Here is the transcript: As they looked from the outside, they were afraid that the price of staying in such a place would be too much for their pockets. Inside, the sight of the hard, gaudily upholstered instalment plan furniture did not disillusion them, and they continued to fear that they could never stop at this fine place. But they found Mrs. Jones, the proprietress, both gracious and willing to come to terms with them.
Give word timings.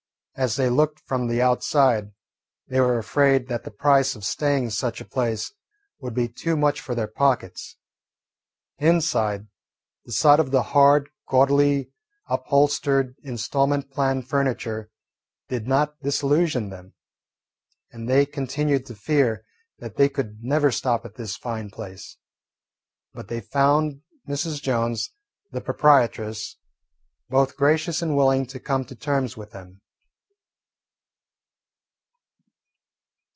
As 0.37 0.55
they 0.55 0.71
looked 0.71 1.01
from 1.01 1.27
the 1.27 1.39
outside, 1.39 2.13
they 2.65 2.79
were 2.79 2.97
afraid 2.97 3.47
that 3.49 3.63
the 3.63 3.69
price 3.69 4.15
of 4.15 4.25
staying 4.25 4.63
in 4.63 4.71
such 4.71 4.99
a 4.99 5.05
place 5.05 5.53
would 5.99 6.15
be 6.15 6.27
too 6.27 6.57
much 6.57 6.81
for 6.81 6.95
their 6.95 7.05
pockets. 7.05 7.75
Inside, 8.79 9.45
the 10.05 10.11
sight 10.11 10.39
of 10.39 10.49
the 10.49 10.63
hard, 10.63 11.09
gaudily 11.27 11.91
upholstered 12.27 13.15
instalment 13.21 13.91
plan 13.91 14.23
furniture 14.23 14.89
did 15.47 15.67
not 15.67 15.99
disillusion 16.01 16.69
them, 16.69 16.93
and 17.91 18.09
they 18.09 18.25
continued 18.25 18.85
to 18.87 18.95
fear 18.95 19.45
that 19.77 19.97
they 19.97 20.09
could 20.09 20.43
never 20.43 20.71
stop 20.71 21.05
at 21.05 21.15
this 21.15 21.37
fine 21.37 21.69
place. 21.69 22.17
But 23.13 23.27
they 23.27 23.41
found 23.41 24.01
Mrs. 24.27 24.59
Jones, 24.59 25.11
the 25.51 25.61
proprietress, 25.61 26.55
both 27.29 27.55
gracious 27.57 28.01
and 28.01 28.17
willing 28.17 28.47
to 28.47 28.59
come 28.59 28.85
to 28.85 28.95
terms 28.95 29.37
with 29.37 29.51
them. 29.51 29.81